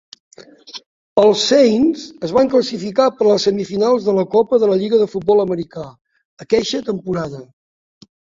[1.23, 5.03] Els Saints es van classificar per a les semifinals de la Copa de la lliga
[5.03, 5.85] de futbol americà
[6.47, 7.45] aqueixa temporada.